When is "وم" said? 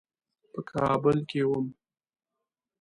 1.49-1.65